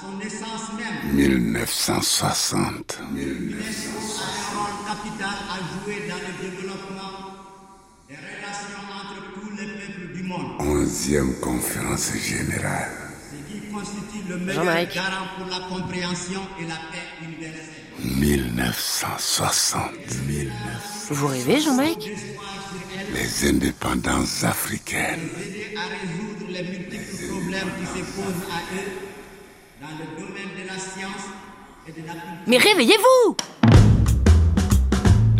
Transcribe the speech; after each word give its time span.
son 0.00 0.16
naissance 0.18 0.72
même, 0.76 1.14
1960. 1.14 3.00
l'UNESCO 3.14 3.98
a 3.98 4.28
un 4.28 4.58
rôle 4.58 4.76
capital 4.86 5.36
à 5.50 5.56
jouer 5.84 6.08
dans 6.08 6.16
le 6.16 6.32
développement 6.50 7.16
des 8.08 8.16
relations 8.16 8.84
entre 8.98 9.18
tous 9.34 9.50
les 9.56 9.66
peuples 9.66 10.12
du 10.14 10.22
monde, 10.22 10.60
Onzième 10.60 11.34
conférence 11.40 12.12
générale. 12.14 12.90
ce 13.30 13.52
qui 13.52 13.60
constitue 13.72 14.28
le 14.28 14.36
meilleur 14.38 14.64
Jean-Marc. 14.64 14.94
garant 14.94 15.26
pour 15.38 15.46
la 15.46 15.60
compréhension 15.68 16.40
et 16.60 16.64
la 16.66 16.76
paix 16.90 17.08
universelle. 17.24 17.74
1960. 18.00 19.90
1900. 20.28 20.50
Vous 21.10 21.26
rêvez, 21.26 21.60
Jean-Mike 21.60 22.10
Les 23.12 23.48
indépendances 23.48 24.44
africaines. 24.44 25.28
Aider 25.40 25.74
à 25.76 25.86
résoudre 25.88 26.46
les 26.52 26.62
multiples 26.62 27.26
problèmes 27.28 27.70
qui 27.80 27.86
se 27.98 28.04
posent 28.04 28.46
à 28.52 28.60
eux 28.76 29.07
dans 29.80 29.86
le 29.86 30.20
domaine 30.20 30.48
de 30.60 30.66
la 30.66 30.76
science 30.76 31.28
et 31.86 31.92
de 31.92 32.04
la 32.06 32.12
culture. 32.12 32.44
Mais 32.48 32.56
réveillez-vous 32.56 33.36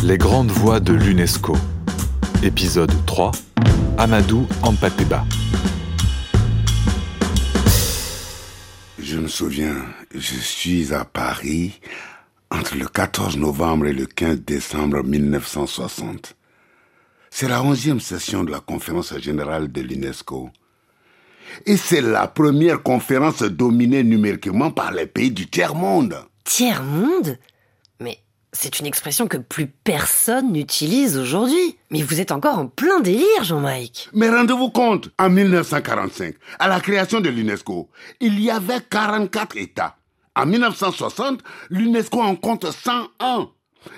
Les 0.05 0.17
grandes 0.17 0.51
voix 0.51 0.79
de 0.79 0.93
l'UNESCO. 0.93 1.57
Épisode 2.45 2.93
3. 3.07 3.33
Amadou 3.97 4.47
Ampateba. 4.63 5.25
Je 9.01 9.19
me 9.19 9.27
souviens, 9.27 9.75
je 10.15 10.37
suis 10.37 10.95
à 10.95 11.05
Paris 11.05 11.81
entre 12.51 12.77
le 12.77 12.87
14 12.87 13.39
novembre 13.39 13.87
et 13.87 13.93
le 13.93 14.07
15 14.07 14.43
décembre 14.43 15.03
1960. 15.03 16.37
C'est 17.31 17.49
la 17.49 17.63
onzième 17.63 18.01
session 18.01 18.45
de 18.45 18.53
la 18.53 18.61
conférence 18.61 19.17
générale 19.19 19.73
de 19.73 19.81
l'UNESCO. 19.81 20.51
Et 21.67 21.77
c'est 21.77 22.01
la 22.01 22.27
première 22.27 22.83
conférence 22.83 23.43
dominée 23.43 24.05
numériquement 24.05 24.71
par 24.71 24.93
les 24.93 25.07
pays 25.07 25.31
du 25.31 25.49
tiers-monde. 25.49 26.17
Tiers-monde? 26.45 27.39
Mais 28.01 28.19
c'est 28.53 28.81
une 28.81 28.87
expression 28.87 29.27
que 29.27 29.37
plus 29.37 29.67
personne 29.67 30.53
n'utilise 30.53 31.17
aujourd'hui. 31.17 31.79
Mais 31.91 32.03
vous 32.03 32.21
êtes 32.21 32.33
encore 32.33 32.59
en 32.59 32.67
plein 32.67 33.01
délire, 33.01 33.45
Jean-Mike. 33.45 34.09
Mais 34.13 34.31
rendez-vous 34.31 34.71
compte, 34.71 35.11
en 35.19 35.31
1945, 35.31 36.35
à 36.59 36.69
la 36.69 36.81
création 36.81 37.21
de 37.21 37.29
l'UNESCO, 37.29 37.89
il 38.21 38.41
y 38.41 38.51
avait 38.51 38.81
44 38.89 39.57
États. 39.57 39.97
En 40.37 40.47
1960, 40.47 41.41
l'UNESCO 41.71 42.21
en 42.21 42.37
compte 42.37 42.71
101. 42.71 43.51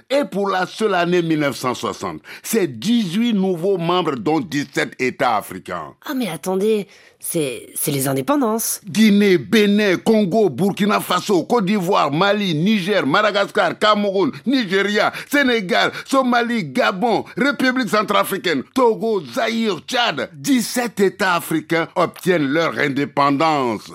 Et 0.09 0.25
pour 0.25 0.49
la 0.49 0.67
seule 0.67 0.95
année 0.95 1.23
1960, 1.23 2.21
c'est 2.43 2.67
18 2.67 3.33
nouveaux 3.33 3.79
membres 3.79 4.17
dont 4.17 4.41
17 4.41 4.95
États 4.99 5.37
africains. 5.37 5.95
Ah 6.05 6.15
mais 6.15 6.29
attendez, 6.29 6.87
c'est 7.19 7.71
c'est 7.75 7.91
les 7.91 8.09
indépendances. 8.09 8.81
Guinée, 8.85 9.39
Bénin, 9.39 9.97
Congo, 9.97 10.51
Burkina 10.51 11.01
Faso, 11.01 11.45
Côte 11.45 11.67
d'Ivoire, 11.67 12.11
Mali, 12.11 12.55
Niger, 12.55 13.07
Madagascar, 13.07 13.79
Cameroun, 13.79 14.33
Nigeria, 14.47 15.13
Sénégal, 15.31 15.93
Somalie, 16.07 16.65
Gabon, 16.65 17.25
République 17.37 17.89
centrafricaine, 17.89 18.63
Togo, 18.75 19.23
Zaïre, 19.25 19.81
Tchad. 19.87 20.31
17 20.35 21.01
États 21.01 21.35
africains 21.37 21.89
obtiennent 21.95 22.49
leur 22.49 22.79
indépendance. 22.79 23.93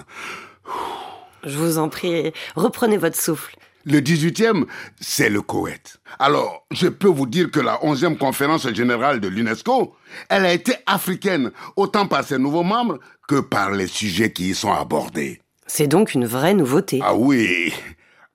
Je 1.43 1.57
vous 1.57 1.77
en 1.77 1.89
prie, 1.89 2.31
reprenez 2.55 2.97
votre 2.97 3.19
souffle. 3.19 3.55
Le 3.85 3.99
18e, 3.99 4.65
c'est 4.99 5.29
le 5.29 5.41
Koweït. 5.43 5.97
Alors, 6.17 6.65
je 6.71 6.87
peux 6.87 7.07
vous 7.07 7.27
dire 7.27 7.51
que 7.51 7.59
la 7.59 7.77
11e 7.83 8.17
conférence 8.17 8.67
générale 8.73 9.19
de 9.19 9.27
l'UNESCO, 9.27 9.95
elle 10.27 10.45
a 10.45 10.53
été 10.53 10.73
africaine, 10.87 11.51
autant 11.75 12.07
par 12.07 12.23
ses 12.23 12.39
nouveaux 12.39 12.63
membres 12.63 12.99
que 13.27 13.39
par 13.39 13.71
les 13.71 13.87
sujets 13.87 14.31
qui 14.31 14.49
y 14.49 14.55
sont 14.55 14.71
abordés. 14.73 15.39
C'est 15.67 15.87
donc 15.87 16.13
une 16.15 16.25
vraie 16.25 16.55
nouveauté. 16.55 16.99
Ah 17.03 17.15
oui, 17.15 17.73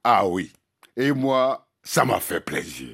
ah 0.05 0.27
oui. 0.27 0.53
Et 0.97 1.13
moi, 1.13 1.67
ça 1.83 2.05
m'a 2.05 2.21
fait 2.21 2.41
plaisir. 2.41 2.91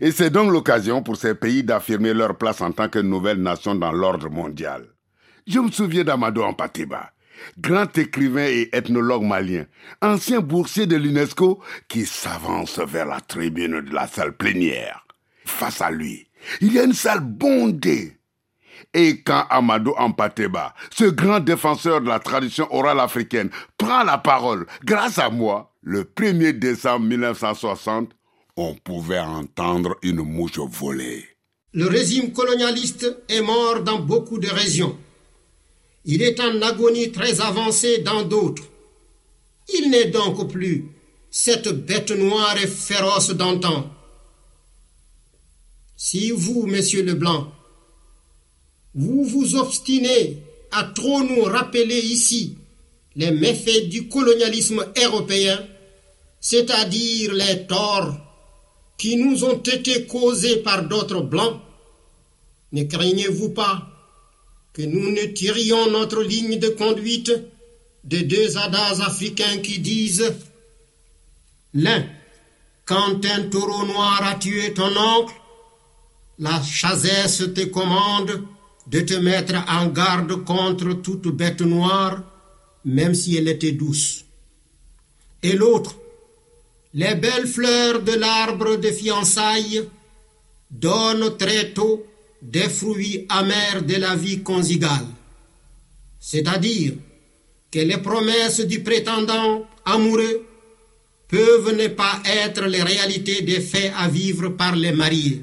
Et 0.00 0.10
c'est 0.10 0.30
donc 0.30 0.50
l'occasion 0.50 1.02
pour 1.02 1.16
ces 1.16 1.34
pays 1.34 1.62
d'affirmer 1.62 2.12
leur 2.12 2.36
place 2.36 2.60
en 2.60 2.72
tant 2.72 2.88
que 2.88 2.98
nouvelle 2.98 3.40
nation 3.40 3.74
dans 3.74 3.92
l'ordre 3.92 4.28
mondial. 4.28 4.86
Je 5.46 5.58
me 5.58 5.70
souviens 5.70 6.04
d'Amadou 6.04 6.42
Ampateba, 6.42 7.12
grand 7.58 7.96
écrivain 7.98 8.46
et 8.46 8.68
ethnologue 8.72 9.22
malien, 9.22 9.66
ancien 10.02 10.40
boursier 10.40 10.86
de 10.86 10.96
l'UNESCO, 10.96 11.60
qui 11.88 12.06
s'avance 12.06 12.78
vers 12.78 13.06
la 13.06 13.20
tribune 13.20 13.80
de 13.80 13.94
la 13.94 14.06
salle 14.06 14.36
plénière. 14.36 15.06
Face 15.44 15.80
à 15.80 15.90
lui, 15.90 16.28
il 16.60 16.72
y 16.72 16.78
a 16.78 16.84
une 16.84 16.92
salle 16.92 17.20
bondée. 17.20 18.16
Et 18.94 19.20
quand 19.22 19.44
Amadou 19.50 19.92
Ampateba, 19.96 20.74
ce 20.90 21.04
grand 21.04 21.40
défenseur 21.40 22.00
de 22.00 22.08
la 22.08 22.18
tradition 22.18 22.66
orale 22.74 23.00
africaine, 23.00 23.50
prend 23.76 24.02
la 24.02 24.18
parole, 24.18 24.66
grâce 24.84 25.18
à 25.18 25.30
moi, 25.30 25.74
le 25.82 26.04
1er 26.04 26.58
décembre 26.58 27.06
1960, 27.06 28.10
on 28.56 28.74
pouvait 28.74 29.20
entendre 29.20 29.96
une 30.02 30.22
mouche 30.22 30.58
voler. 30.58 31.24
Le 31.72 31.86
régime 31.86 32.32
colonialiste 32.32 33.22
est 33.28 33.42
mort 33.42 33.82
dans 33.82 34.00
beaucoup 34.00 34.38
de 34.38 34.48
régions. 34.48 34.98
Il 36.12 36.22
est 36.22 36.40
en 36.40 36.60
agonie 36.60 37.12
très 37.12 37.40
avancée 37.40 37.98
dans 37.98 38.24
d'autres. 38.24 38.64
Il 39.72 39.90
n'est 39.90 40.10
donc 40.10 40.50
plus 40.50 40.86
cette 41.30 41.68
bête 41.68 42.10
noire 42.10 42.56
et 42.60 42.66
féroce 42.66 43.30
d'antan. 43.30 43.88
Si 45.96 46.32
vous, 46.32 46.66
monsieur 46.66 47.04
Leblanc, 47.04 47.52
vous 48.92 49.22
vous 49.22 49.54
obstinez 49.54 50.38
à 50.72 50.82
trop 50.82 51.22
nous 51.22 51.42
rappeler 51.42 52.00
ici 52.00 52.56
les 53.14 53.30
méfaits 53.30 53.88
du 53.88 54.08
colonialisme 54.08 54.84
européen, 55.00 55.64
c'est-à-dire 56.40 57.34
les 57.34 57.68
torts 57.68 58.16
qui 58.98 59.14
nous 59.14 59.44
ont 59.44 59.62
été 59.62 60.06
causés 60.06 60.56
par 60.56 60.88
d'autres 60.88 61.22
blancs, 61.22 61.60
ne 62.72 62.82
craignez-vous 62.82 63.50
pas 63.50 63.89
que 64.72 64.82
nous 64.82 65.10
ne 65.10 65.24
tirions 65.26 65.90
notre 65.90 66.22
ligne 66.22 66.58
de 66.58 66.68
conduite 66.68 67.32
de 68.04 68.18
deux 68.18 68.56
adages 68.56 69.00
africains 69.00 69.58
qui 69.58 69.78
disent 69.78 70.32
l'un, 71.74 72.04
quand 72.84 73.24
un 73.24 73.42
taureau 73.44 73.84
noir 73.86 74.20
a 74.24 74.34
tué 74.36 74.72
ton 74.72 74.96
oncle, 74.96 75.34
la 76.38 76.62
chasesse 76.62 77.44
te 77.54 77.64
commande 77.66 78.42
de 78.86 79.00
te 79.00 79.14
mettre 79.14 79.54
en 79.68 79.86
garde 79.86 80.44
contre 80.44 80.94
toute 80.94 81.28
bête 81.28 81.60
noire, 81.60 82.22
même 82.84 83.14
si 83.14 83.36
elle 83.36 83.48
était 83.48 83.72
douce. 83.72 84.24
Et 85.42 85.52
l'autre, 85.52 85.96
les 86.94 87.14
belles 87.14 87.46
fleurs 87.46 88.02
de 88.02 88.12
l'arbre 88.12 88.76
de 88.76 88.90
fiançailles 88.90 89.88
donnent 90.70 91.36
très 91.36 91.72
tôt 91.72 92.04
des 92.42 92.68
fruits 92.68 93.26
amers 93.28 93.82
de 93.82 93.96
la 93.96 94.16
vie 94.16 94.42
conjugale. 94.42 95.06
C'est-à-dire 96.18 96.94
que 97.70 97.78
les 97.78 97.98
promesses 97.98 98.60
du 98.60 98.82
prétendant 98.82 99.66
amoureux 99.84 100.46
peuvent 101.28 101.74
ne 101.76 101.88
pas 101.88 102.20
être 102.24 102.64
les 102.66 102.82
réalités 102.82 103.42
des 103.42 103.60
faits 103.60 103.92
à 103.96 104.08
vivre 104.08 104.48
par 104.48 104.74
les 104.74 104.92
mariés. 104.92 105.42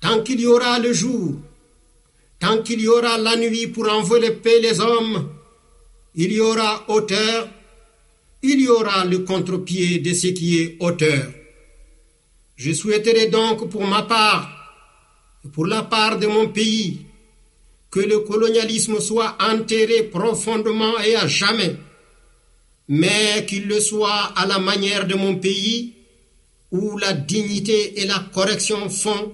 Tant 0.00 0.22
qu'il 0.22 0.40
y 0.40 0.46
aura 0.46 0.78
le 0.78 0.92
jour, 0.92 1.36
tant 2.38 2.62
qu'il 2.62 2.80
y 2.80 2.88
aura 2.88 3.18
la 3.18 3.36
nuit 3.36 3.68
pour 3.68 3.90
envelopper 3.90 4.60
les 4.60 4.80
hommes, 4.80 5.30
il 6.14 6.32
y 6.32 6.40
aura 6.40 6.84
auteur, 6.88 7.48
il 8.42 8.60
y 8.60 8.68
aura 8.68 9.04
le 9.04 9.20
contre-pied 9.20 9.98
de 9.98 10.12
ce 10.12 10.28
qui 10.28 10.60
est 10.60 10.76
auteur. 10.80 11.32
Je 12.56 12.72
souhaiterais 12.72 13.28
donc 13.28 13.70
pour 13.70 13.86
ma 13.86 14.02
part, 14.02 14.57
pour 15.52 15.66
la 15.66 15.82
part 15.82 16.18
de 16.18 16.26
mon 16.26 16.48
pays, 16.48 17.06
que 17.90 18.00
le 18.00 18.20
colonialisme 18.20 19.00
soit 19.00 19.36
enterré 19.40 20.04
profondément 20.04 20.98
et 20.98 21.16
à 21.16 21.26
jamais, 21.26 21.76
mais 22.88 23.46
qu'il 23.46 23.66
le 23.66 23.80
soit 23.80 24.32
à 24.36 24.46
la 24.46 24.58
manière 24.58 25.06
de 25.06 25.14
mon 25.14 25.36
pays, 25.36 25.94
où 26.70 26.98
la 26.98 27.12
dignité 27.12 28.00
et 28.00 28.06
la 28.06 28.18
correction 28.32 28.90
font 28.90 29.32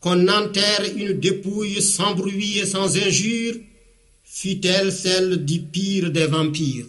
qu'on 0.00 0.28
enterre 0.28 0.84
une 0.96 1.18
dépouille 1.18 1.82
sans 1.82 2.14
bruit 2.14 2.58
et 2.58 2.66
sans 2.66 2.96
injure, 2.96 3.56
fut-elle 4.24 4.92
celle 4.92 5.44
du 5.44 5.60
pire 5.60 6.10
des 6.10 6.26
vampires. 6.26 6.86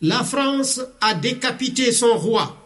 La 0.00 0.24
France 0.24 0.80
a 1.00 1.14
décapité 1.14 1.90
son 1.90 2.16
roi. 2.16 2.65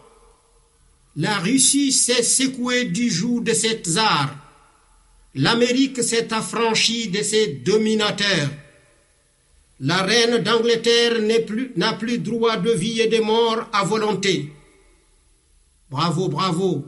La 1.15 1.39
Russie 1.39 1.91
s'est 1.91 2.23
secouée 2.23 2.85
du 2.85 3.09
joug 3.09 3.41
de 3.41 3.53
ses 3.53 3.81
tsars. 3.81 4.35
L'Amérique 5.35 6.03
s'est 6.03 6.33
affranchie 6.33 7.09
de 7.09 7.21
ses 7.21 7.47
dominateurs. 7.47 8.49
La 9.79 10.03
reine 10.03 10.37
d'Angleterre 10.43 11.21
n'a 11.75 11.93
plus, 11.93 12.19
droit 12.19 12.57
de 12.57 12.71
vie 12.71 13.01
et 13.01 13.07
de 13.07 13.19
mort 13.19 13.67
à 13.73 13.83
volonté. 13.83 14.51
Bravo, 15.89 16.29
bravo 16.29 16.85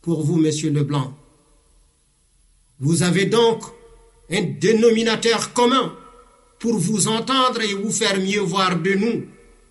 pour 0.00 0.24
vous, 0.24 0.36
monsieur 0.36 0.70
Leblanc. 0.70 1.16
Vous 2.80 3.04
avez 3.04 3.26
donc 3.26 3.62
un 4.30 4.42
dénominateur 4.42 5.52
commun, 5.52 5.96
pour 6.58 6.78
vous 6.78 7.08
entendre 7.08 7.60
et 7.60 7.74
vous 7.74 7.90
faire 7.90 8.18
mieux 8.20 8.40
voir 8.40 8.80
de 8.80 8.94
nous, 8.94 9.24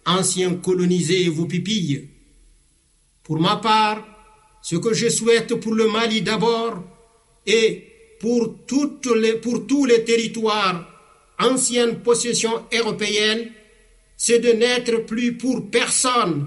anciens 0.05 0.55
colonisés 0.55 1.25
et 1.25 1.29
vos 1.29 1.45
pipilles. 1.45 2.10
Pour 3.31 3.39
ma 3.39 3.55
part, 3.55 4.05
ce 4.61 4.75
que 4.75 4.93
je 4.93 5.07
souhaite 5.07 5.55
pour 5.55 5.73
le 5.73 5.87
Mali 5.87 6.21
d'abord 6.21 6.83
et 7.47 7.81
pour, 8.19 8.57
tous 8.67 9.15
les 9.85 10.03
territoires 10.03 10.85
anciennes 11.39 12.01
possessions 12.01 12.65
européennes, 12.73 13.49
c'est 14.17 14.39
de 14.39 14.49
n'être 14.49 15.05
plus 15.05 15.37
pour 15.37 15.71
personne 15.71 16.45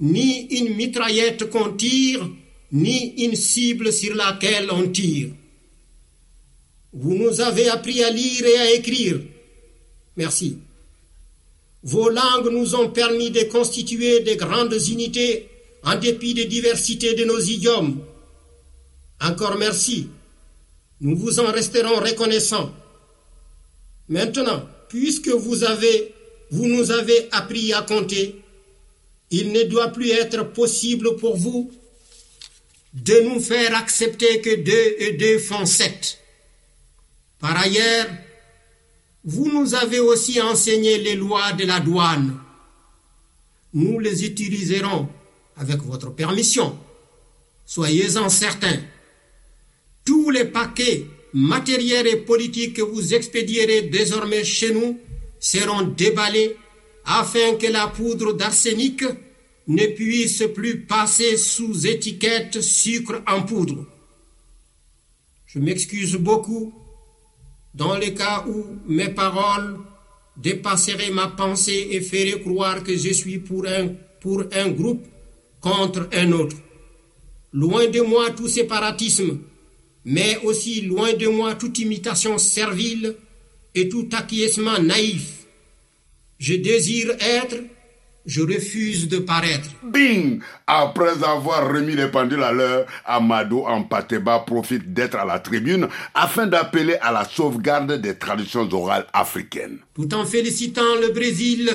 ni 0.00 0.46
une 0.58 0.74
mitraillette 0.74 1.50
qu'on 1.50 1.74
tire, 1.74 2.26
ni 2.72 3.22
une 3.26 3.36
cible 3.36 3.92
sur 3.92 4.14
laquelle 4.14 4.70
on 4.70 4.88
tire. 4.88 5.28
Vous 6.94 7.14
nous 7.14 7.42
avez 7.42 7.68
appris 7.68 8.02
à 8.02 8.08
lire 8.08 8.46
et 8.46 8.56
à 8.56 8.72
écrire. 8.72 9.20
Merci. 10.16 10.56
Vos 11.82 12.08
langues 12.08 12.48
nous 12.50 12.74
ont 12.74 12.88
permis 12.88 13.30
de 13.30 13.42
constituer 13.42 14.20
de 14.20 14.32
grandes 14.32 14.80
unités 14.88 15.50
en 15.84 15.96
dépit 15.96 16.34
des 16.34 16.46
diversités 16.46 17.14
de 17.14 17.24
nos 17.24 17.40
idiomes. 17.40 18.00
Encore 19.20 19.56
merci. 19.56 20.08
Nous 21.00 21.16
vous 21.16 21.40
en 21.40 21.52
resterons 21.52 22.00
reconnaissants. 22.00 22.72
Maintenant, 24.08 24.66
puisque 24.88 25.28
vous 25.28 25.56
vous 26.50 26.66
nous 26.66 26.90
avez 26.90 27.28
appris 27.32 27.72
à 27.72 27.82
compter, 27.82 28.40
il 29.30 29.52
ne 29.52 29.64
doit 29.64 29.88
plus 29.88 30.10
être 30.10 30.44
possible 30.52 31.16
pour 31.16 31.36
vous 31.36 31.72
de 32.94 33.20
nous 33.28 33.40
faire 33.40 33.76
accepter 33.76 34.40
que 34.40 34.54
deux 34.54 34.94
et 34.98 35.12
deux 35.14 35.38
font 35.38 35.66
sept. 35.66 36.18
Par 37.40 37.56
ailleurs, 37.58 38.06
vous 39.24 39.50
nous 39.52 39.74
avez 39.74 39.98
aussi 39.98 40.40
enseigné 40.40 40.98
les 40.98 41.16
lois 41.16 41.52
de 41.52 41.64
la 41.64 41.80
douane. 41.80 42.38
Nous 43.74 43.98
les 43.98 44.24
utiliserons 44.24 45.08
avec 45.56 45.82
votre 45.82 46.14
permission. 46.14 46.78
Soyez-en 47.64 48.28
certains. 48.28 48.78
Tous 50.04 50.30
les 50.30 50.44
paquets 50.44 51.06
matériels 51.32 52.06
et 52.06 52.16
politiques 52.16 52.76
que 52.76 52.82
vous 52.82 53.14
expédierez 53.14 53.82
désormais 53.82 54.44
chez 54.44 54.72
nous 54.72 54.98
seront 55.40 55.82
déballés 55.82 56.56
afin 57.04 57.54
que 57.56 57.66
la 57.66 57.88
poudre 57.88 58.32
d'arsenic 58.32 59.04
ne 59.66 59.86
puisse 59.86 60.44
plus 60.54 60.82
passer 60.82 61.36
sous 61.36 61.86
étiquette 61.86 62.60
sucre 62.60 63.22
en 63.26 63.42
poudre. 63.42 63.84
Je 65.46 65.58
m'excuse 65.58 66.16
beaucoup 66.16 66.72
dans 67.74 67.96
le 67.96 68.10
cas 68.10 68.44
où 68.48 68.64
mes 68.86 69.08
paroles 69.08 69.78
dépasseraient 70.36 71.10
ma 71.10 71.28
pensée 71.28 71.88
et 71.90 72.00
feraient 72.00 72.40
croire 72.40 72.82
que 72.82 72.96
je 72.96 73.12
suis 73.12 73.38
pour 73.38 73.66
un, 73.66 73.88
pour 74.20 74.44
un 74.52 74.68
groupe 74.68 75.06
contre 75.66 76.08
un 76.12 76.30
autre. 76.30 76.56
Loin 77.52 77.88
de 77.88 78.00
moi 78.00 78.30
tout 78.30 78.46
séparatisme, 78.46 79.38
mais 80.04 80.38
aussi 80.44 80.82
loin 80.82 81.12
de 81.14 81.26
moi 81.26 81.56
toute 81.56 81.78
imitation 81.80 82.38
servile 82.38 83.16
et 83.74 83.88
tout 83.88 84.08
acquiescement 84.12 84.78
naïf. 84.78 85.46
Je 86.38 86.54
désire 86.54 87.10
être 87.18 87.56
je 88.26 88.42
refuse 88.42 89.08
de 89.08 89.18
paraître. 89.18 89.68
Bing 89.84 90.40
Après 90.66 91.22
avoir 91.24 91.72
remis 91.72 91.94
les 91.94 92.08
pendules 92.08 92.42
à 92.42 92.50
l'heure, 92.50 92.86
Amadou 93.04 93.60
Ampateba 93.64 94.40
profite 94.40 94.92
d'être 94.92 95.16
à 95.16 95.24
la 95.24 95.38
tribune 95.38 95.86
afin 96.12 96.48
d'appeler 96.48 96.96
à 97.00 97.12
la 97.12 97.24
sauvegarde 97.24 98.00
des 98.00 98.18
traditions 98.18 98.68
orales 98.72 99.06
africaines. 99.12 99.78
Tout 99.94 100.12
en 100.12 100.24
félicitant 100.24 100.96
le 101.00 101.12
Brésil 101.12 101.70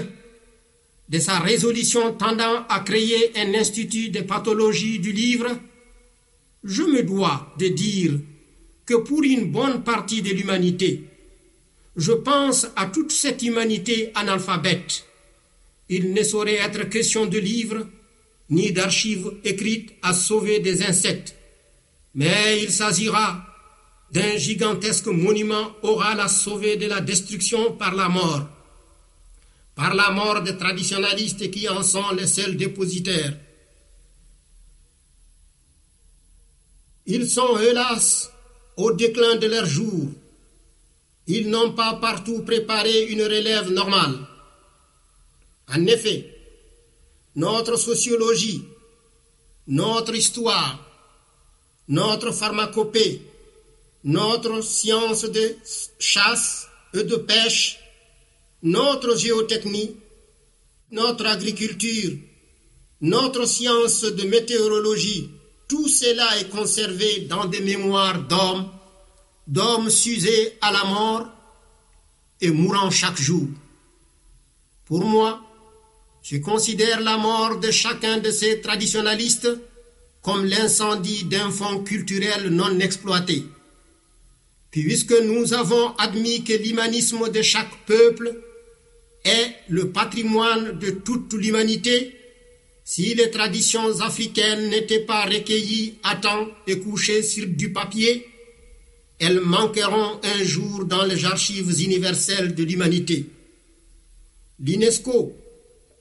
de 1.11 1.19
sa 1.19 1.39
résolution 1.39 2.13
tendant 2.13 2.65
à 2.69 2.79
créer 2.79 3.37
un 3.37 3.53
institut 3.53 4.09
de 4.09 4.21
pathologie 4.21 4.99
du 4.99 5.11
livre, 5.11 5.49
je 6.63 6.83
me 6.83 7.03
dois 7.03 7.53
de 7.59 7.67
dire 7.67 8.13
que 8.85 8.93
pour 8.95 9.21
une 9.23 9.51
bonne 9.51 9.83
partie 9.83 10.21
de 10.21 10.29
l'humanité, 10.29 11.03
je 11.97 12.13
pense 12.13 12.67
à 12.77 12.85
toute 12.85 13.11
cette 13.11 13.43
humanité 13.43 14.11
analphabète. 14.15 15.03
Il 15.89 16.13
ne 16.13 16.23
saurait 16.23 16.55
être 16.55 16.87
question 16.87 17.25
de 17.25 17.39
livres 17.39 17.85
ni 18.49 18.71
d'archives 18.71 19.33
écrites 19.43 19.91
à 20.01 20.13
sauver 20.13 20.59
des 20.59 20.81
insectes, 20.81 21.35
mais 22.15 22.63
il 22.63 22.71
s'agira 22.71 23.45
d'un 24.13 24.37
gigantesque 24.37 25.07
monument 25.07 25.71
oral 25.83 26.21
à 26.21 26.29
sauver 26.29 26.77
de 26.77 26.87
la 26.87 27.01
destruction 27.01 27.73
par 27.73 27.95
la 27.95 28.07
mort, 28.07 28.47
par 29.81 29.95
la 29.95 30.11
mort 30.11 30.43
des 30.43 30.55
traditionalistes 30.57 31.49
qui 31.49 31.67
en 31.67 31.81
sont 31.81 32.11
les 32.11 32.27
seuls 32.27 32.55
dépositaires. 32.55 33.35
Ils 37.07 37.27
sont, 37.27 37.57
hélas, 37.57 38.31
au 38.77 38.91
déclin 38.91 39.37
de 39.37 39.47
leur 39.47 39.65
jour. 39.65 40.07
Ils 41.25 41.49
n'ont 41.49 41.71
pas 41.71 41.95
partout 41.95 42.43
préparé 42.43 43.05
une 43.05 43.23
relève 43.23 43.71
normale. 43.71 44.19
En 45.75 45.83
effet, 45.87 46.29
notre 47.35 47.75
sociologie, 47.75 48.63
notre 49.65 50.13
histoire, 50.13 50.77
notre 51.87 52.31
pharmacopée, 52.31 53.23
notre 54.03 54.61
science 54.61 55.23
de 55.23 55.55
chasse 55.97 56.67
et 56.93 57.03
de 57.03 57.15
pêche, 57.15 57.80
notre 58.63 59.17
géotechnie, 59.17 59.95
notre 60.91 61.25
agriculture, 61.25 62.17
notre 63.01 63.45
science 63.45 64.03
de 64.03 64.23
météorologie, 64.27 65.29
tout 65.67 65.87
cela 65.87 66.37
est 66.39 66.49
conservé 66.49 67.21
dans 67.21 67.45
des 67.45 67.61
mémoires 67.61 68.21
d'hommes, 68.27 68.69
d'hommes 69.47 69.89
susés 69.89 70.57
à 70.61 70.71
la 70.71 70.83
mort 70.83 71.27
et 72.41 72.51
mourant 72.51 72.91
chaque 72.91 73.19
jour. 73.19 73.47
Pour 74.85 75.05
moi, 75.05 75.41
je 76.21 76.37
considère 76.37 76.99
la 77.01 77.17
mort 77.17 77.59
de 77.59 77.71
chacun 77.71 78.17
de 78.17 78.29
ces 78.29 78.61
traditionalistes 78.61 79.49
comme 80.21 80.45
l'incendie 80.45 81.23
d'un 81.23 81.49
fonds 81.49 81.83
culturel 81.83 82.49
non 82.49 82.79
exploité. 82.79 83.43
Puisque 84.69 85.19
nous 85.23 85.53
avons 85.53 85.95
admis 85.97 86.43
que 86.43 86.53
l'humanisme 86.53 87.29
de 87.29 87.41
chaque 87.41 87.85
peuple 87.85 88.37
est 89.23 89.55
le 89.69 89.91
patrimoine 89.91 90.79
de 90.79 90.91
toute 90.91 91.33
l'humanité, 91.33 92.15
si 92.83 93.13
les 93.15 93.29
traditions 93.29 94.01
africaines 94.01 94.69
n'étaient 94.69 95.05
pas 95.05 95.25
recueillies 95.25 95.95
à 96.03 96.15
temps 96.15 96.47
et 96.67 96.79
couchées 96.79 97.23
sur 97.23 97.47
du 97.47 97.71
papier, 97.71 98.27
elles 99.19 99.39
manqueront 99.39 100.19
un 100.23 100.43
jour 100.43 100.85
dans 100.85 101.05
les 101.05 101.23
archives 101.25 101.79
universelles 101.81 102.55
de 102.55 102.63
l'humanité. 102.63 103.27
L'UNESCO 104.59 105.33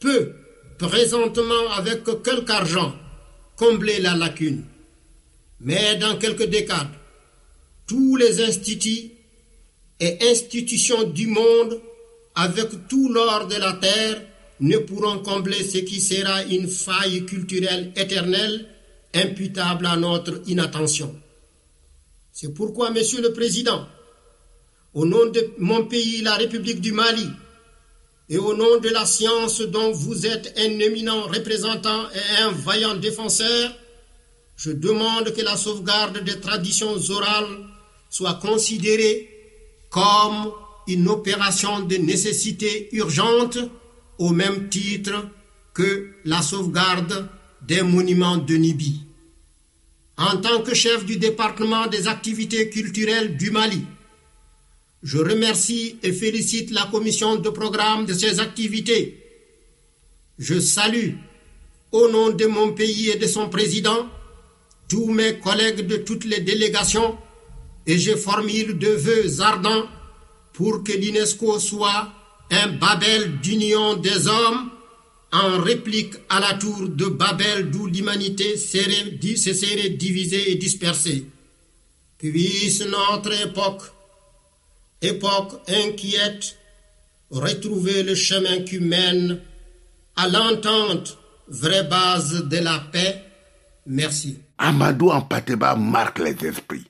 peut, 0.00 0.32
présentement 0.78 1.70
avec 1.76 2.04
quelque 2.04 2.50
argent, 2.50 2.94
combler 3.56 4.00
la 4.00 4.16
lacune. 4.16 4.64
Mais 5.60 5.96
dans 5.96 6.16
quelques 6.16 6.48
décades, 6.48 6.88
tous 7.86 8.16
les 8.16 8.40
instituts 8.40 9.10
et 10.00 10.18
institutions 10.30 11.04
du 11.04 11.26
monde, 11.26 11.80
avec 12.34 12.88
tout 12.88 13.12
l'or 13.12 13.46
de 13.46 13.56
la 13.56 13.74
terre, 13.74 14.22
ne 14.60 14.76
pourront 14.76 15.18
combler 15.20 15.64
ce 15.64 15.78
qui 15.78 16.00
sera 16.00 16.42
une 16.44 16.68
faille 16.68 17.24
culturelle 17.24 17.92
éternelle 17.96 18.66
imputable 19.14 19.86
à 19.86 19.96
notre 19.96 20.42
inattention. 20.46 21.14
C'est 22.32 22.54
pourquoi, 22.54 22.90
Monsieur 22.90 23.22
le 23.22 23.32
Président, 23.32 23.86
au 24.94 25.06
nom 25.06 25.26
de 25.26 25.50
mon 25.58 25.84
pays, 25.86 26.22
la 26.22 26.34
République 26.34 26.80
du 26.80 26.92
Mali, 26.92 27.28
et 28.28 28.38
au 28.38 28.54
nom 28.54 28.78
de 28.78 28.88
la 28.90 29.06
science 29.06 29.60
dont 29.60 29.90
vous 29.90 30.26
êtes 30.26 30.54
un 30.56 30.78
éminent 30.78 31.22
représentant 31.22 32.08
et 32.10 32.42
un 32.42 32.52
vaillant 32.52 32.94
défenseur, 32.94 33.72
je 34.56 34.70
demande 34.70 35.32
que 35.32 35.42
la 35.42 35.56
sauvegarde 35.56 36.22
des 36.22 36.38
traditions 36.38 36.96
orales 37.10 37.66
soit 38.08 38.34
considérée 38.34 39.28
comme 39.88 40.52
une 40.88 41.08
opération 41.08 41.80
de 41.80 41.96
nécessité 41.96 42.88
urgente 42.92 43.58
au 44.18 44.30
même 44.30 44.68
titre 44.68 45.28
que 45.74 46.10
la 46.24 46.42
sauvegarde 46.42 47.28
des 47.62 47.82
monuments 47.82 48.36
de 48.36 48.54
Nibi. 48.56 49.02
En 50.16 50.36
tant 50.38 50.62
que 50.62 50.74
chef 50.74 51.04
du 51.06 51.16
département 51.16 51.86
des 51.86 52.06
activités 52.08 52.68
culturelles 52.68 53.36
du 53.36 53.50
Mali, 53.50 53.82
je 55.02 55.18
remercie 55.18 55.96
et 56.02 56.12
félicite 56.12 56.70
la 56.72 56.86
commission 56.90 57.36
de 57.36 57.48
programme 57.48 58.04
de 58.04 58.12
ses 58.12 58.38
activités. 58.40 59.16
Je 60.38 60.60
salue, 60.60 61.12
au 61.92 62.08
nom 62.08 62.30
de 62.30 62.44
mon 62.46 62.72
pays 62.72 63.08
et 63.08 63.16
de 63.16 63.26
son 63.26 63.48
président, 63.48 64.06
tous 64.88 65.06
mes 65.10 65.38
collègues 65.38 65.86
de 65.86 65.96
toutes 65.96 66.24
les 66.24 66.40
délégations 66.40 67.16
et 67.86 67.98
je 67.98 68.14
formule 68.16 68.76
de 68.78 68.88
vœux 68.88 69.40
ardents 69.40 69.84
pour 70.52 70.84
que 70.84 70.92
l'UNESCO 70.92 71.58
soit 71.58 72.12
un 72.50 72.68
Babel 72.68 73.40
d'union 73.40 73.96
des 73.96 74.26
hommes 74.26 74.70
en 75.32 75.60
réplique 75.60 76.14
à 76.28 76.40
la 76.40 76.54
tour 76.54 76.88
de 76.88 77.06
Babel 77.06 77.70
d'où 77.70 77.86
l'humanité 77.86 78.56
se 78.56 79.52
serait 79.54 79.90
divisée 79.90 80.50
et 80.50 80.56
dispersée. 80.56 81.26
Puisse 82.18 82.84
notre 82.86 83.32
époque, 83.40 83.82
époque 85.00 85.52
inquiète, 85.68 86.56
retrouver 87.30 88.02
le 88.02 88.14
chemin 88.14 88.62
qui 88.62 88.80
mène 88.80 89.40
à 90.16 90.28
l'entente, 90.28 91.16
vraie 91.48 91.84
base 91.84 92.44
de 92.48 92.58
la 92.58 92.78
paix. 92.92 93.22
Merci. 93.86 94.38
Amadou 94.58 95.10
Ampateba 95.10 95.76
marque 95.76 96.18
les 96.18 96.36
esprits. 96.46 96.89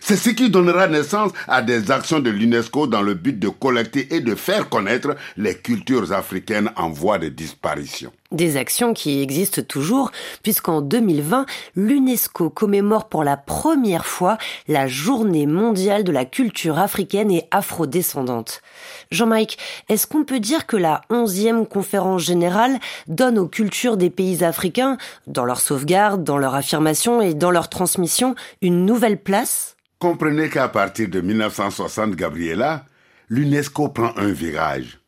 C'est 0.00 0.16
ce 0.16 0.30
qui 0.30 0.50
donnera 0.50 0.88
naissance 0.88 1.32
à 1.48 1.62
des 1.62 1.90
actions 1.90 2.20
de 2.20 2.30
l'UNESCO 2.30 2.86
dans 2.86 3.02
le 3.02 3.14
but 3.14 3.38
de 3.38 3.48
collecter 3.48 4.14
et 4.14 4.20
de 4.20 4.34
faire 4.34 4.68
connaître 4.68 5.16
les 5.36 5.56
cultures 5.56 6.12
africaines 6.12 6.70
en 6.76 6.90
voie 6.90 7.18
de 7.18 7.28
disparition. 7.28 8.12
Des 8.32 8.56
actions 8.56 8.94
qui 8.94 9.20
existent 9.20 9.60
toujours, 9.60 10.10
puisqu'en 10.42 10.80
2020, 10.80 11.44
l'UNESCO 11.76 12.48
commémore 12.48 13.10
pour 13.10 13.24
la 13.24 13.36
première 13.36 14.06
fois 14.06 14.38
la 14.68 14.86
journée 14.86 15.46
mondiale 15.46 16.02
de 16.02 16.12
la 16.12 16.24
culture 16.24 16.78
africaine 16.78 17.30
et 17.30 17.46
afrodescendante. 17.50 18.62
Jean-Mike, 19.10 19.58
est-ce 19.90 20.06
qu'on 20.06 20.24
peut 20.24 20.40
dire 20.40 20.66
que 20.66 20.78
la 20.78 21.02
onzième 21.10 21.66
conférence 21.66 22.22
générale 22.22 22.78
donne 23.06 23.38
aux 23.38 23.48
cultures 23.48 23.98
des 23.98 24.08
pays 24.08 24.42
africains, 24.42 24.96
dans 25.26 25.44
leur 25.44 25.60
sauvegarde, 25.60 26.24
dans 26.24 26.38
leur 26.38 26.54
affirmation 26.54 27.20
et 27.20 27.34
dans 27.34 27.50
leur 27.50 27.68
transmission, 27.68 28.34
une 28.62 28.86
nouvelle 28.86 29.18
place? 29.18 29.76
Comprenez 29.98 30.48
qu'à 30.48 30.68
partir 30.68 31.10
de 31.10 31.20
1960, 31.20 32.16
Gabriela, 32.16 32.86
l'UNESCO 33.28 33.90
prend 33.90 34.16
un 34.16 34.32
virage. 34.32 35.01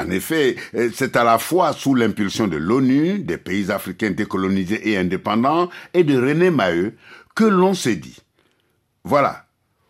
En 0.00 0.10
effet, 0.10 0.56
c'est 0.94 1.16
à 1.16 1.24
la 1.24 1.38
fois 1.38 1.72
sous 1.72 1.94
l'impulsion 1.94 2.46
de 2.48 2.56
l'ONU, 2.56 3.18
des 3.18 3.36
pays 3.36 3.70
africains 3.70 4.10
décolonisés 4.10 4.88
et 4.88 4.96
indépendants, 4.96 5.68
et 5.92 6.04
de 6.04 6.16
René 6.16 6.50
Maheu, 6.50 6.94
que 7.34 7.44
l'on 7.44 7.74
s'est 7.74 7.96
dit. 7.96 8.18
Voilà. 9.04 9.44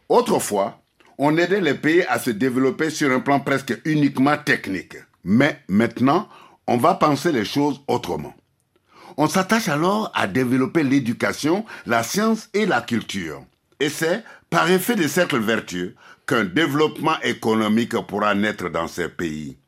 Autrefois, 0.09 0.83
on 1.19 1.37
aidait 1.37 1.61
les 1.61 1.75
pays 1.75 2.03
à 2.09 2.19
se 2.19 2.31
développer 2.31 2.91
sur 2.91 3.13
un 3.13 3.21
plan 3.21 3.41
presque 3.41 3.79
uniquement 3.85 4.37
technique. 4.37 4.97
Mais 5.23 5.61
maintenant, 5.69 6.29
on 6.67 6.77
va 6.77 6.95
penser 6.95 7.31
les 7.31 7.45
choses 7.45 7.81
autrement. 7.87 8.35
On 9.17 9.29
s'attache 9.29 9.69
alors 9.69 10.11
à 10.15 10.27
développer 10.27 10.83
l'éducation, 10.83 11.65
la 11.87 12.03
science 12.03 12.49
et 12.55 12.67
la 12.67 12.81
culture. 12.81 13.45
Et 13.79 13.89
c'est 13.89 14.25
par 14.49 14.71
effet 14.71 14.97
de 14.97 15.07
cercle 15.07 15.39
vertueux 15.39 15.95
qu'un 16.27 16.45
développement 16.45 17.21
économique 17.23 17.97
pourra 18.07 18.35
naître 18.35 18.69
dans 18.71 18.89
ces 18.89 19.09
pays. 19.09 19.59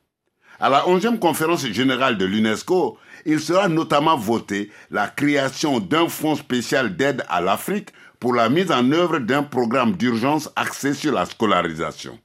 À 0.63 0.69
la 0.69 0.85
11e 0.85 1.19
conférence 1.19 1.67
générale 1.67 2.17
de 2.17 2.25
l'UNESCO, 2.25 2.97
il 3.27 3.41
sera 3.41 3.67
notamment 3.69 4.17
voté 4.17 4.71
la 4.93 5.09
création 5.09 5.81
d'un 5.81 6.09
fonds 6.09 6.37
spécial 6.37 6.95
d'aide 6.95 7.25
à 7.29 7.41
l'Afrique 7.41 7.89
pour 8.21 8.33
la 8.33 8.49
mise 8.49 8.71
en 8.71 8.93
œuvre 8.93 9.19
d'un 9.19 9.43
programme 9.43 9.97
d'urgence 9.97 10.51
axé 10.55 10.95
sur 10.95 11.13
la 11.13 11.27
scolarisation. 11.27 12.17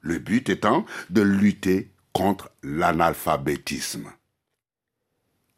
Le 0.00 0.18
but 0.18 0.48
étant 0.48 0.86
de 1.10 1.20
lutter 1.20 1.90
contre 2.14 2.48
l'analphabétisme. 2.62 4.10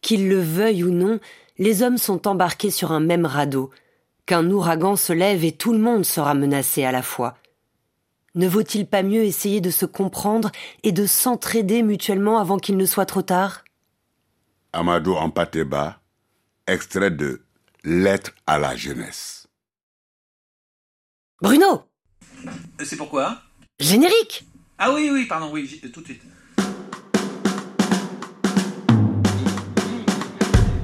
Qu'ils 0.00 0.28
le 0.28 0.40
veuillent 0.40 0.83
ou 0.83 0.90
non, 0.90 1.21
les 1.59 1.85
hommes 1.85 1.99
sont 1.99 2.26
embarqués 2.26 2.73
sur 2.73 2.90
un 2.90 2.99
même 2.99 3.25
radeau, 3.25 3.71
qu'un 4.26 4.50
ouragan 4.50 4.97
se 4.97 5.12
lève 5.12 5.45
et 5.45 5.52
tout 5.52 5.73
le 5.73 5.78
monde 5.78 6.04
sera 6.04 6.35
menacé 6.35 6.85
à 6.85 6.90
la 6.90 7.02
fois. 7.02 7.37
Ne 8.36 8.46
vaut-il 8.46 8.86
pas 8.86 9.02
mieux 9.02 9.24
essayer 9.24 9.60
de 9.60 9.70
se 9.70 9.86
comprendre 9.86 10.50
et 10.82 10.92
de 10.92 11.06
s'entraider 11.06 11.82
mutuellement 11.82 12.38
avant 12.38 12.58
qu'il 12.58 12.76
ne 12.76 12.86
soit 12.86 13.06
trop 13.06 13.22
tard? 13.22 13.64
Amadou 14.72 15.14
Ampateba, 15.14 16.00
extrait 16.66 17.10
de 17.10 17.42
Lettre 17.82 18.32
à 18.46 18.58
la 18.58 18.76
jeunesse. 18.76 19.46
Bruno 21.40 21.82
C'est 22.82 22.96
pourquoi? 22.96 23.40
Générique 23.80 24.44
Ah 24.78 24.92
oui, 24.92 25.08
oui, 25.12 25.26
pardon, 25.26 25.50
oui, 25.52 25.80
tout 25.92 26.00
de 26.00 26.06
suite. 26.06 26.22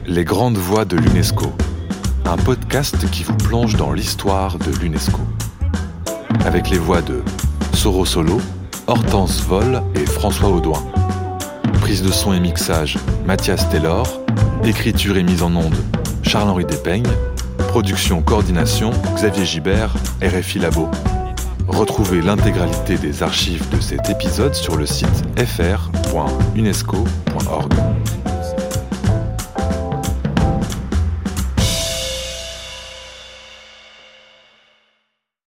Les 0.06 0.24
grandes 0.24 0.58
voix 0.58 0.84
de 0.84 0.96
l'UNESCO 0.96 1.52
un 2.24 2.36
podcast 2.36 3.10
qui 3.10 3.24
vous 3.24 3.36
plonge 3.36 3.76
dans 3.76 3.92
l'histoire 3.92 4.58
de 4.58 4.70
l'UNESCO. 4.78 5.20
Avec 6.44 6.70
les 6.70 6.78
voix 6.78 7.02
de 7.02 7.22
Soro 7.74 8.04
Solo, 8.04 8.40
Hortense 8.86 9.40
Vol 9.42 9.82
et 9.94 10.06
François 10.06 10.48
Audouin. 10.48 10.82
Prise 11.80 12.02
de 12.02 12.10
son 12.10 12.32
et 12.32 12.40
mixage, 12.40 12.98
Mathias 13.26 13.68
Taylor. 13.70 14.06
Écriture 14.64 15.16
et 15.16 15.22
mise 15.22 15.42
en 15.42 15.54
onde, 15.54 15.76
Charles-Henri 16.22 16.64
Despeignes. 16.64 17.06
Production 17.68 18.22
coordination, 18.22 18.90
Xavier 19.14 19.44
Gibert, 19.44 19.94
RFI 20.22 20.58
Labo. 20.58 20.88
Retrouvez 21.68 22.20
l'intégralité 22.20 22.96
des 22.96 23.22
archives 23.22 23.68
de 23.70 23.80
cet 23.80 24.10
épisode 24.10 24.54
sur 24.54 24.76
le 24.76 24.86
site 24.86 25.24
fr.unesco.org. 25.38 27.72